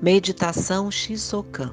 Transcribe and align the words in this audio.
Meditação 0.00 0.92
Shisokan. 0.92 1.72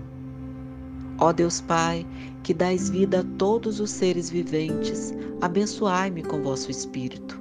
Ó 1.20 1.32
Deus 1.32 1.62
Pai, 1.62 2.04
que 2.42 2.56
dais 2.56 2.90
vida 2.90 3.20
a 3.20 3.38
todos 3.38 3.80
os 3.80 3.92
seres 3.92 4.32
viventes, 4.32 5.14
abençoai-me 5.42 6.24
com 6.24 6.42
vosso 6.42 6.72
Espírito. 6.72 7.40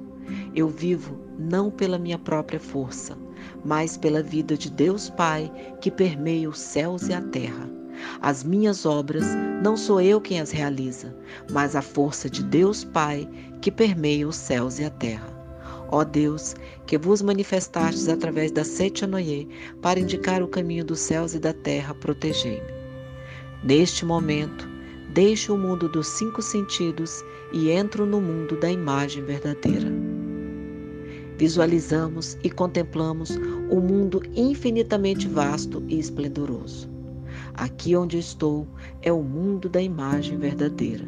Eu 0.53 0.69
vivo 0.69 1.19
não 1.39 1.71
pela 1.71 1.97
minha 1.97 2.19
própria 2.19 2.59
força, 2.59 3.17
mas 3.63 3.97
pela 3.97 4.21
vida 4.21 4.55
de 4.55 4.69
Deus 4.69 5.09
Pai 5.09 5.51
que 5.81 5.89
permeia 5.89 6.47
os 6.47 6.59
céus 6.59 7.07
e 7.07 7.13
a 7.13 7.21
terra. 7.21 7.67
As 8.21 8.43
minhas 8.43 8.85
obras 8.85 9.25
não 9.63 9.75
sou 9.75 9.99
eu 9.99 10.21
quem 10.21 10.39
as 10.39 10.51
realiza, 10.51 11.17
mas 11.51 11.75
a 11.75 11.81
força 11.81 12.29
de 12.29 12.43
Deus 12.43 12.83
Pai 12.83 13.27
que 13.59 13.71
permeia 13.71 14.27
os 14.27 14.35
céus 14.35 14.77
e 14.77 14.85
a 14.85 14.91
terra. 14.91 15.34
Ó 15.91 16.03
Deus, 16.03 16.55
que 16.85 16.97
vos 16.97 17.21
manifestastes 17.21 18.07
através 18.07 18.51
da 18.51 18.63
Setanoye 18.63 19.47
para 19.81 19.99
indicar 19.99 20.41
o 20.41 20.47
caminho 20.47 20.83
dos 20.83 20.99
céus 20.99 21.33
e 21.33 21.39
da 21.39 21.53
terra, 21.53 21.93
protegei-me. 21.93 22.73
Neste 23.63 24.05
momento, 24.05 24.67
deixo 25.13 25.53
o 25.53 25.57
mundo 25.57 25.87
dos 25.87 26.07
cinco 26.07 26.41
sentidos 26.41 27.23
e 27.51 27.69
entro 27.69 28.05
no 28.05 28.19
mundo 28.19 28.59
da 28.59 28.69
imagem 28.69 29.23
verdadeira. 29.23 29.91
Visualizamos 31.37 32.37
e 32.43 32.49
contemplamos 32.49 33.31
o 33.69 33.77
um 33.77 33.81
mundo 33.81 34.21
infinitamente 34.35 35.27
vasto 35.27 35.83
e 35.87 35.99
esplendoroso. 35.99 36.89
Aqui 37.53 37.95
onde 37.95 38.17
estou 38.17 38.67
é 39.01 39.11
o 39.11 39.21
mundo 39.21 39.67
da 39.67 39.81
imagem 39.81 40.37
verdadeira. 40.37 41.05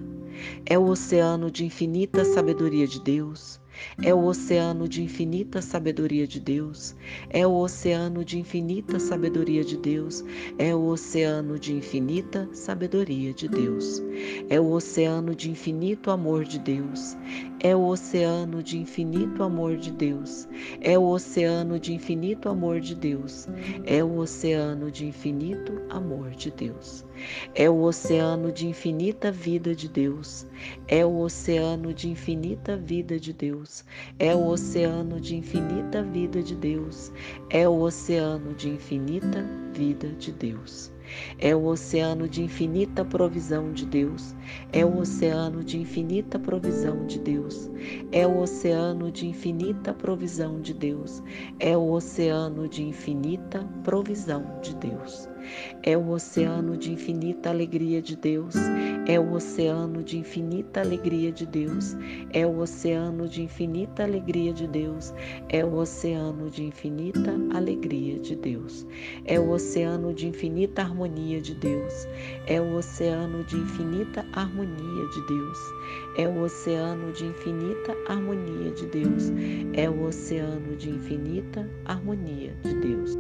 É 0.66 0.78
o 0.78 0.86
oceano 0.88 1.50
de 1.50 1.66
infinita 1.66 2.24
sabedoria 2.26 2.88
de 2.88 3.02
Deus, 3.02 3.60
é 4.04 4.14
o 4.14 4.24
oceano 4.24 4.88
de 4.88 5.04
infinita 5.04 5.62
sabedoria 5.62 6.28
de 6.28 6.40
Deus, 6.40 6.96
é 7.30 7.46
o 7.46 7.54
oceano 7.54 8.24
de 8.24 8.40
infinita 8.40 9.00
sabedoria 9.00 9.64
de 9.64 9.78
Deus, 9.78 10.24
é 10.58 10.74
o 10.76 10.86
oceano 10.86 11.60
de 11.60 11.74
infinita 11.74 12.50
sabedoria 12.54 13.34
de 13.34 13.48
Deus, 13.48 14.02
é 14.50 14.60
o 14.60 14.72
oceano 14.72 15.36
de 15.36 15.52
infinito 15.52 16.12
amor 16.12 16.44
de 16.44 16.60
Deus, 16.60 17.18
é 17.60 17.76
o 17.76 17.86
oceano 17.86 18.62
de 18.62 18.78
infinito 18.78 19.44
amor 19.44 19.78
de 19.78 19.92
Deus, 19.92 20.48
é 20.82 20.98
o 20.98 21.04
oceano 21.04 21.80
de 21.80 21.94
infinito 21.94 22.50
amor 22.50 22.80
de 22.80 22.96
Deus, 22.96 23.48
é 23.86 24.04
o 24.04 24.18
oceano 24.18 24.92
de 24.92 25.06
infinito 25.06 25.82
amor 25.90 26.32
de 26.32 26.52
Deus, 26.52 27.06
é 27.56 27.70
o 27.70 27.82
oceano 27.82 28.52
de 28.52 28.68
infinita 28.68 29.32
vida 29.32 29.76
de 29.76 29.88
Deus, 29.88 30.46
é 30.88 31.06
o 31.06 31.20
oceano 31.20 31.94
de 31.94 32.10
infinita 32.10 32.78
vida 32.78 33.20
de 33.20 33.34
Deus, 33.34 33.84
é 34.20 34.36
o 34.36 34.46
oceano 34.48 35.20
de 35.20 35.36
infinita 35.36 36.04
vida 36.04 36.42
de 36.42 36.56
Deus, 36.56 37.12
é 37.50 37.68
o 37.68 37.80
oceano 37.80 38.54
de 38.54 38.70
infinita 38.70 39.46
vida 39.74 40.10
de 40.10 40.32
Deus. 40.32 40.92
É 41.40 41.56
o 41.56 41.66
oceano 41.66 42.28
de 42.28 42.44
infinita 42.44 43.04
provisão 43.06 43.72
de 43.72 43.86
Deus. 43.86 44.36
É 44.72 44.86
o 44.86 44.98
oceano 44.98 45.64
de 45.64 45.80
infinita 45.80 46.40
provisão 46.40 47.06
de 47.06 47.20
Deus. 47.20 47.70
É 48.12 48.26
o 48.26 48.40
oceano 48.40 49.12
de 49.12 49.28
infinita 49.28 49.94
provisão 49.94 50.60
de 50.62 50.74
Deus. 50.74 51.22
É 51.60 51.76
o 51.78 51.92
oceano 51.92 52.68
de 52.68 52.84
infinita 52.84 53.68
provisão 53.84 54.60
de 54.62 54.76
Deus. 54.76 55.30
É 55.84 55.98
o 55.98 56.10
oceano 56.10 56.76
de 56.76 56.92
infinita 56.92 57.50
alegria 57.50 58.02
de 58.02 58.16
Deus. 58.16 58.56
É 59.08 59.18
o 59.18 59.32
oceano 59.32 60.04
de 60.04 60.18
infinita 60.18 60.82
alegria 60.82 61.32
de 61.32 61.46
Deus. 61.46 61.96
É 62.34 62.46
o 62.46 62.58
oceano 62.60 63.26
de 63.26 63.42
infinita 63.42 64.04
alegria 64.04 64.54
de 64.54 64.68
Deus. 64.68 65.14
É 65.48 65.64
o 65.64 65.76
oceano 65.76 66.50
de 66.50 66.66
infinita 66.66 67.34
alegria 67.56 68.20
de 68.20 68.36
Deus. 68.36 68.86
É 69.24 69.40
o 69.40 69.50
oceano 69.52 70.14
de 70.14 70.28
infinita 70.28 70.82
harmonia 70.82 71.40
de 71.40 71.56
Deus. 71.56 72.06
É 72.48 72.60
o 72.60 72.76
oceano 72.76 73.46
de 73.46 73.56
infinita 73.56 74.26
harmonia 74.34 75.08
de 75.08 75.22
Deus. 75.26 75.58
É 76.18 76.28
o 76.28 76.42
oceano 76.42 77.14
de 77.14 77.28
infinita 77.28 77.96
harmonia 78.10 78.72
de 78.72 78.88
Deus. 78.88 79.32
É 79.72 79.90
o 79.90 80.04
oceano 80.04 80.76
de 80.76 80.90
infinita 80.90 81.66
harmonia 81.86 82.54
de 82.62 82.76
Deus. 82.76 83.18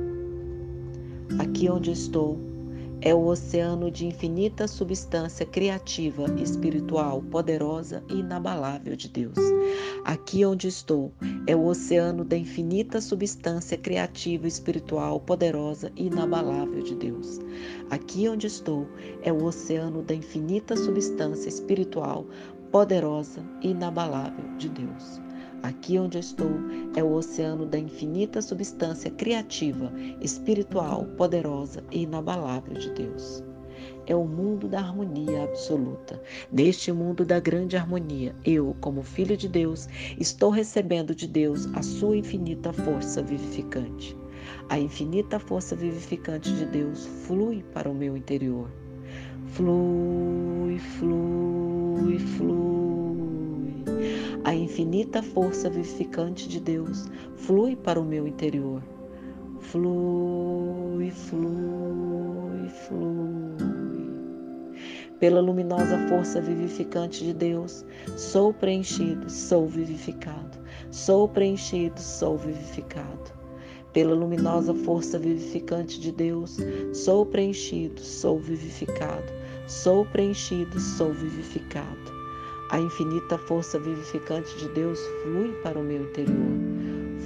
Aqui 1.39 1.69
onde 1.69 1.91
estou 1.91 2.56
é 3.01 3.13
o 3.13 3.25
oceano 3.25 3.91
de 3.91 4.07
infinita 4.07 4.67
substância 4.67 5.45
criativa, 5.45 6.25
espiritual, 6.41 7.21
poderosa 7.21 8.03
e 8.09 8.19
inabalável 8.19 8.95
de 8.95 9.07
Deus. 9.07 9.37
Aqui 10.03 10.43
onde 10.43 10.67
estou 10.67 11.11
é 11.45 11.55
o 11.55 11.65
oceano 11.65 12.23
da 12.23 12.37
infinita 12.37 12.99
substância 12.99 13.77
criativa, 13.77 14.47
espiritual, 14.47 15.19
poderosa 15.19 15.91
e 15.95 16.07
inabalável 16.07 16.81
de 16.81 16.95
Deus. 16.95 17.39
Aqui 17.89 18.27
onde 18.27 18.47
estou 18.47 18.87
é 19.21 19.31
o 19.31 19.43
oceano 19.43 20.01
da 20.01 20.15
infinita 20.15 20.75
substância 20.75 21.49
espiritual, 21.49 22.25
poderosa 22.71 23.43
e 23.61 23.69
inabalável 23.71 24.57
de 24.57 24.69
Deus. 24.69 25.26
Aqui 25.63 25.97
onde 25.97 26.19
estou 26.19 26.51
é 26.95 27.03
o 27.03 27.13
oceano 27.13 27.65
da 27.65 27.79
infinita 27.79 28.41
substância 28.41 29.09
criativa, 29.11 29.91
espiritual, 30.21 31.05
poderosa 31.17 31.83
e 31.91 32.03
inabalável 32.03 32.75
de 32.75 32.91
Deus. 32.91 33.43
É 34.05 34.15
o 34.15 34.25
mundo 34.25 34.67
da 34.67 34.79
harmonia 34.79 35.43
absoluta. 35.43 36.21
Neste 36.51 36.91
mundo 36.91 37.25
da 37.25 37.39
grande 37.39 37.75
harmonia, 37.75 38.33
eu, 38.45 38.75
como 38.79 39.03
filho 39.03 39.35
de 39.35 39.49
Deus, 39.49 39.87
estou 40.19 40.49
recebendo 40.49 41.13
de 41.13 41.27
Deus 41.27 41.67
a 41.73 41.81
sua 41.81 42.15
infinita 42.15 42.71
força 42.71 43.21
vivificante. 43.21 44.15
A 44.69 44.79
infinita 44.79 45.39
força 45.39 45.75
vivificante 45.75 46.53
de 46.53 46.65
Deus 46.65 47.05
flui 47.25 47.63
para 47.73 47.89
o 47.89 47.95
meu 47.95 48.15
interior. 48.15 48.69
Flui, 49.47 50.79
flui, 50.79 52.19
flui 52.19 52.86
a 54.47 54.55
infinita 54.55 55.21
força 55.21 55.69
vivificante 55.69 56.47
de 56.47 56.61
Deus 56.61 57.09
flui 57.35 57.75
para 57.75 57.99
o 57.99 58.05
meu 58.05 58.25
interior. 58.25 58.81
Flui, 59.59 61.11
flui, 61.11 62.69
flui. 62.69 64.07
Pela 65.19 65.41
luminosa 65.41 65.97
força 66.07 66.39
vivificante 66.39 67.25
de 67.25 67.33
Deus, 67.33 67.85
sou 68.15 68.53
preenchido, 68.53 69.29
sou 69.29 69.67
vivificado. 69.67 70.57
Sou 70.91 71.27
preenchido, 71.27 71.99
sou 71.99 72.37
vivificado. 72.37 73.33
Pela 73.91 74.15
luminosa 74.15 74.73
força 74.73 75.19
vivificante 75.19 75.99
de 75.99 76.13
Deus, 76.13 76.55
sou 76.93 77.25
preenchido, 77.25 77.99
sou 77.99 78.39
vivificado. 78.39 79.33
Sou 79.67 80.05
preenchido, 80.05 80.79
sou 80.79 81.11
vivificado. 81.11 82.16
A 82.69 82.79
infinita 82.81 83.37
força 83.37 83.79
vivificante 83.79 84.57
de 84.57 84.67
Deus 84.69 84.99
flui 85.23 85.53
para 85.63 85.79
o 85.79 85.83
meu 85.83 86.03
interior. 86.03 86.51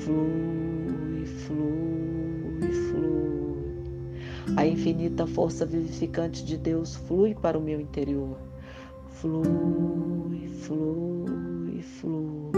Flui, 0.04 1.26
flui, 1.26 2.72
flui. 2.72 4.56
A 4.56 4.68
infinita 4.68 5.26
força 5.26 5.66
vivificante 5.66 6.46
de 6.46 6.58
Deus 6.58 6.96
flui 6.96 7.34
para 7.34 7.58
o 7.58 7.62
meu 7.62 7.82
interior. 7.82 8.38
Flui, 9.10 10.48
flui, 10.48 11.82
flui. 11.82 12.52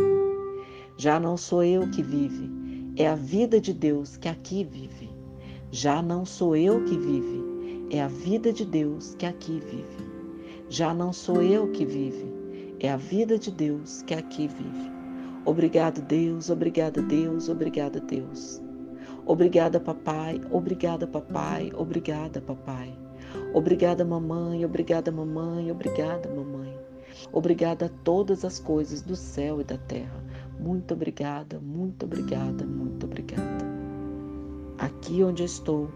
Já 0.97 1.21
não 1.21 1.37
sou 1.37 1.63
eu 1.63 1.89
que 1.89 2.03
vive, 2.03 2.49
é 2.97 3.07
a 3.07 3.15
vida 3.15 3.61
de 3.61 3.73
Deus 3.73 4.17
que 4.17 4.27
aqui 4.27 4.63
vive. 4.65 5.09
Já 5.71 6.01
não 6.01 6.25
sou 6.25 6.55
eu 6.55 6.83
que 6.83 6.97
vive, 6.97 7.87
é 7.89 8.01
a 8.01 8.07
vida 8.07 8.51
de 8.51 8.65
Deus 8.65 9.15
que 9.15 9.25
aqui 9.25 9.61
vive. 9.65 10.11
Já 10.69 10.93
não 10.93 11.13
sou 11.13 11.41
eu 11.41 11.71
que 11.71 11.85
vive, 11.85 12.32
é 12.83 12.91
a 12.91 12.97
vida 12.97 13.39
de 13.39 13.49
Deus 13.49 14.01
que 14.01 14.13
aqui 14.13 14.45
vive. 14.45 14.91
Obrigado, 15.45 16.01
Deus, 16.01 16.49
obrigada, 16.49 17.01
Deus, 17.01 17.47
obrigada, 17.47 18.01
Deus. 18.01 18.61
Obrigada, 19.25 19.79
papai, 19.79 20.41
obrigada, 20.51 21.07
papai, 21.07 21.71
obrigada, 21.73 22.41
papai. 22.41 22.93
Obrigada, 23.53 24.03
mamãe, 24.03 24.65
obrigada, 24.65 25.13
mamãe, 25.13 25.71
obrigada, 25.71 26.27
mamãe. 26.27 26.77
Obrigada 27.31 27.85
a 27.85 27.89
todas 28.03 28.43
as 28.43 28.59
coisas 28.59 29.01
do 29.01 29.15
céu 29.15 29.61
e 29.61 29.63
da 29.63 29.77
terra. 29.77 30.21
Muito 30.59 30.93
obrigada, 30.93 31.61
muito 31.61 32.05
obrigada, 32.05 32.65
muito 32.65 33.05
obrigada. 33.05 33.65
Aqui 34.77 35.23
onde 35.23 35.45
estou 35.45 35.89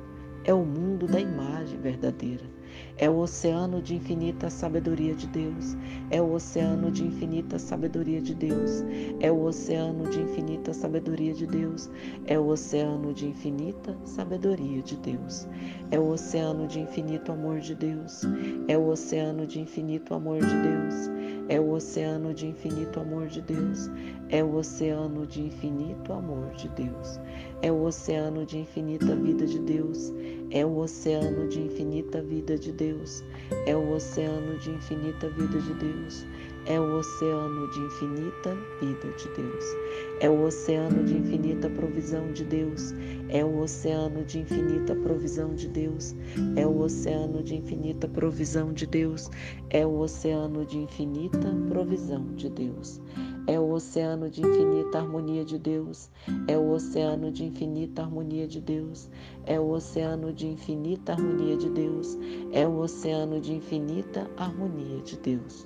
é 0.46 0.54
o 0.54 0.64
mundo 0.64 1.06
da 1.06 1.20
imagem 1.20 1.78
verdadeira. 1.80 2.57
É 2.98 3.10
o 3.10 3.18
oceano 3.18 3.82
de 3.82 3.96
infinita 3.96 4.50
sabedoria 4.50 5.14
de 5.14 5.28
Deus. 5.28 5.78
É 6.10 6.22
o 6.22 6.32
oceano 6.32 6.92
de 6.92 7.06
infinita 7.06 7.60
sabedoria 7.60 8.22
de 8.22 8.34
Deus. 8.34 8.84
É 9.20 9.32
o 9.32 9.44
oceano 9.44 10.10
de 10.10 10.22
infinita 10.22 10.74
sabedoria 10.74 11.34
de 11.34 11.46
Deus. 11.46 11.90
É 12.26 12.40
o 12.40 12.48
oceano 12.48 13.14
de 13.14 13.28
infinita 13.28 13.96
sabedoria 14.04 14.82
de 14.82 14.96
Deus. 14.98 15.48
É 15.92 16.00
o 16.00 16.10
oceano 16.10 16.68
de 16.68 16.80
infinito 16.80 17.32
amor 17.32 17.60
de 17.60 17.76
Deus. 17.76 18.24
É 18.68 18.78
o 18.78 18.88
oceano 18.88 19.46
de 19.46 19.60
infinito 19.60 20.14
amor 20.14 20.40
de 20.40 20.56
Deus. 20.62 21.27
É 21.50 21.60
o 21.60 21.72
oceano 21.72 22.34
de 22.34 22.48
infinito 22.48 23.00
amor 23.00 23.28
de 23.28 23.42
Deus, 23.42 23.90
é 24.30 24.44
o 24.44 24.56
oceano 24.56 25.26
de 25.26 25.44
infinito 25.44 26.12
amor 26.12 26.50
de 26.52 26.68
Deus, 26.70 27.20
é 27.62 27.72
o 27.72 27.84
oceano 27.84 28.46
de 28.46 28.60
infinita 28.60 29.16
vida 29.16 29.46
de 29.46 29.60
Deus, 29.60 30.14
é 30.52 30.66
o 30.66 30.78
oceano 30.78 31.48
de 31.48 31.62
infinita 31.62 32.22
vida 32.22 32.58
de 32.58 32.72
Deus, 32.72 33.24
é 33.66 33.76
o 33.76 33.92
oceano 33.92 34.58
de 34.60 34.72
infinita 34.72 35.30
vida 35.30 35.60
de 35.60 35.74
Deus, 35.76 36.26
é 36.68 36.80
o 36.80 36.98
oceano 36.98 37.68
de 37.70 37.80
infinita 37.80 38.58
vida 38.80 39.08
de 39.18 39.30
Deus, 39.30 39.78
é 40.20 40.30
o 40.30 40.44
oceano 40.44 41.04
de 41.06 41.18
infinita 41.18 41.70
provisão 41.70 42.32
de 42.34 42.44
Deus, 42.44 42.94
é 43.30 43.44
o 43.44 43.60
oceano 43.60 44.24
de 44.26 44.40
infinita 44.40 44.96
provisão 44.96 45.56
de 45.56 45.68
Deus, 45.70 46.14
é 46.56 46.68
o 46.68 46.80
oceano 46.80 47.42
de 47.42 47.56
infinita 47.56 48.08
provisão 48.08 48.74
de 48.74 48.86
Deus, 48.86 49.30
é 49.70 49.86
o 49.86 50.00
oceano 50.00 50.66
de 50.66 50.78
infinita 50.78 51.56
provisão 51.70 52.26
de 52.36 52.50
Deus. 52.50 53.02
É 53.48 53.58
o 53.58 53.72
oceano 53.72 54.30
de 54.30 54.42
infinita 54.42 54.98
harmonia 54.98 55.46
de 55.46 55.58
Deus, 55.58 56.12
é 56.50 56.58
o 56.58 56.72
oceano 56.72 57.32
de 57.32 57.46
infinita 57.46 58.02
harmonia 58.02 58.46
de 58.46 58.60
Deus, 58.60 59.10
é 59.46 59.58
o 59.58 59.70
oceano 59.70 60.34
de 60.34 60.48
infinita 60.48 61.14
harmonia 61.14 61.56
de 61.56 61.70
Deus, 61.70 62.18
é 62.52 62.68
o 62.68 62.80
oceano 62.80 63.40
de 63.40 63.54
infinita 63.54 64.30
harmonia 64.36 65.02
de 65.02 65.18
Deus. 65.18 65.66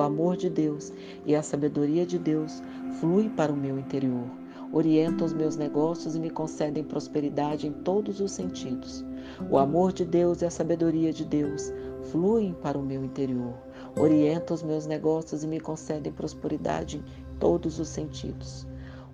O 0.00 0.02
amor 0.02 0.34
de 0.34 0.48
Deus 0.48 0.94
e 1.26 1.34
a 1.34 1.42
sabedoria 1.42 2.06
de 2.06 2.18
Deus 2.18 2.62
fluem 2.98 3.28
para 3.28 3.52
o 3.52 3.56
meu 3.56 3.78
interior, 3.78 4.24
orientam 4.72 5.26
os 5.26 5.34
meus 5.34 5.56
negócios 5.56 6.16
e 6.16 6.18
me 6.18 6.30
concedem 6.30 6.82
prosperidade 6.82 7.66
em 7.66 7.72
todos 7.72 8.18
os 8.18 8.32
sentidos. 8.32 9.04
O 9.50 9.58
amor 9.58 9.92
de 9.92 10.06
Deus 10.06 10.40
e 10.40 10.46
a 10.46 10.50
sabedoria 10.50 11.12
de 11.12 11.22
Deus 11.26 11.70
fluem 12.10 12.54
para 12.62 12.78
o 12.78 12.82
meu 12.82 13.04
interior, 13.04 13.52
orientam 13.94 14.54
os 14.54 14.62
meus 14.62 14.86
negócios 14.86 15.44
e 15.44 15.46
me 15.46 15.60
concedem 15.60 16.10
prosperidade 16.10 16.96
em 16.96 17.38
todos 17.38 17.78
os 17.78 17.88
sentidos. 17.88 18.66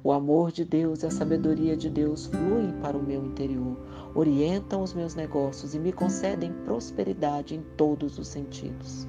O 0.05 0.13
amor 0.13 0.53
de 0.53 0.65
Deus 0.65 1.03
e 1.03 1.07
a 1.07 1.11
sabedoria 1.11 1.77
de 1.77 1.91
Deus 1.91 2.27
fluem 2.27 2.71
para 2.81 2.97
o 2.97 3.03
meu 3.03 3.25
interior, 3.25 3.77
orientam 4.15 4.85
os 4.85 4.95
meus 4.95 5.17
negócios 5.17 5.75
e 5.75 5.81
me 5.81 5.93
concedem 5.93 6.53
prosperidade 6.65 7.57
em 7.57 7.63
todos 7.77 8.21
os 8.21 8.29
sentidos. 8.29 9.09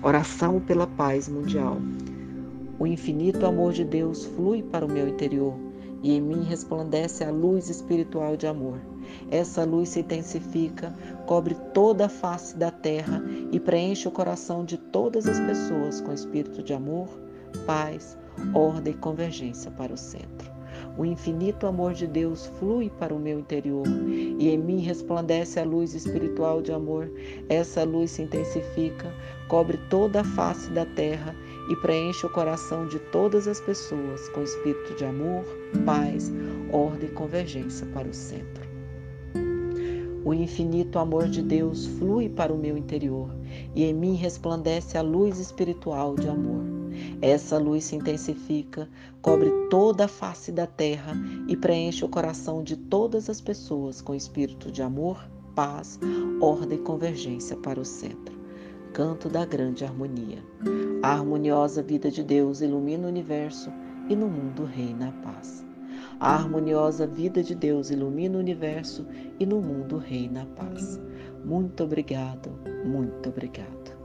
Oração 0.00 0.60
pela 0.60 0.86
paz 0.86 1.28
mundial. 1.28 1.76
O 2.78 2.86
infinito 2.86 3.44
amor 3.44 3.72
de 3.72 3.84
Deus 3.84 4.26
flui 4.26 4.62
para 4.62 4.86
o 4.86 4.88
meu 4.88 5.08
interior 5.08 5.54
e 6.04 6.12
em 6.12 6.20
mim 6.20 6.44
resplandece 6.44 7.24
a 7.24 7.32
luz 7.32 7.68
espiritual 7.68 8.36
de 8.36 8.46
amor. 8.46 8.78
Essa 9.28 9.64
luz 9.64 9.88
se 9.88 10.00
intensifica, 10.00 10.94
cobre 11.26 11.56
toda 11.74 12.06
a 12.06 12.08
face 12.08 12.56
da 12.56 12.70
terra 12.70 13.20
e 13.50 13.58
preenche 13.58 14.06
o 14.06 14.12
coração 14.12 14.64
de 14.64 14.78
todas 14.78 15.26
as 15.26 15.40
pessoas 15.40 16.00
com 16.00 16.12
espírito 16.12 16.62
de 16.62 16.72
amor, 16.72 17.08
paz, 17.66 18.16
ordem 18.54 18.94
e 18.94 18.96
convergência 18.96 19.68
para 19.72 19.92
o 19.92 19.96
centro. 19.96 20.57
O 20.98 21.04
infinito 21.04 21.64
amor 21.64 21.94
de 21.94 22.08
Deus 22.08 22.46
flui 22.58 22.90
para 22.90 23.14
o 23.14 23.20
meu 23.20 23.38
interior 23.38 23.86
e 24.36 24.48
em 24.48 24.58
mim 24.58 24.80
resplandece 24.80 25.60
a 25.60 25.64
luz 25.64 25.94
espiritual 25.94 26.60
de 26.60 26.72
amor. 26.72 27.08
Essa 27.48 27.84
luz 27.84 28.10
se 28.10 28.22
intensifica, 28.22 29.14
cobre 29.46 29.78
toda 29.88 30.22
a 30.22 30.24
face 30.24 30.68
da 30.70 30.84
terra 30.84 31.36
e 31.70 31.76
preenche 31.76 32.26
o 32.26 32.32
coração 32.32 32.88
de 32.88 32.98
todas 33.12 33.46
as 33.46 33.60
pessoas 33.60 34.28
com 34.30 34.42
espírito 34.42 34.96
de 34.96 35.04
amor, 35.04 35.44
paz, 35.86 36.32
ordem 36.72 37.08
e 37.08 37.12
convergência 37.12 37.86
para 37.94 38.08
o 38.08 38.12
centro. 38.12 38.66
O 40.24 40.34
infinito 40.34 40.98
amor 40.98 41.28
de 41.28 41.42
Deus 41.42 41.86
flui 41.86 42.28
para 42.28 42.52
o 42.52 42.58
meu 42.58 42.76
interior 42.76 43.30
e 43.72 43.84
em 43.84 43.94
mim 43.94 44.14
resplandece 44.14 44.98
a 44.98 45.02
luz 45.02 45.38
espiritual 45.38 46.16
de 46.16 46.28
amor. 46.28 46.77
Essa 47.20 47.58
luz 47.58 47.84
se 47.84 47.96
intensifica, 47.96 48.88
cobre 49.20 49.50
toda 49.68 50.04
a 50.04 50.08
face 50.08 50.52
da 50.52 50.66
terra 50.66 51.14
e 51.46 51.56
preenche 51.56 52.04
o 52.04 52.08
coração 52.08 52.62
de 52.62 52.76
todas 52.76 53.28
as 53.28 53.40
pessoas 53.40 54.00
com 54.00 54.14
espírito 54.14 54.70
de 54.70 54.82
amor, 54.82 55.28
paz, 55.54 55.98
ordem 56.40 56.78
e 56.78 56.82
convergência 56.82 57.56
para 57.56 57.80
o 57.80 57.84
centro. 57.84 58.38
Canto 58.92 59.28
da 59.28 59.44
grande 59.44 59.84
harmonia. 59.84 60.38
A 61.02 61.12
harmoniosa 61.12 61.82
vida 61.82 62.10
de 62.10 62.22
Deus 62.22 62.60
ilumina 62.60 63.06
o 63.06 63.10
universo 63.10 63.70
e 64.08 64.16
no 64.16 64.28
mundo 64.28 64.64
reina 64.64 65.08
a 65.08 65.12
paz. 65.12 65.64
A 66.20 66.34
harmoniosa 66.34 67.06
vida 67.06 67.42
de 67.42 67.54
Deus 67.54 67.90
ilumina 67.90 68.36
o 68.36 68.40
universo 68.40 69.06
e 69.38 69.46
no 69.46 69.60
mundo 69.60 69.98
reina 69.98 70.42
a 70.42 70.46
paz. 70.46 71.00
Muito 71.44 71.84
obrigado, 71.84 72.50
muito 72.84 73.28
obrigado. 73.28 73.97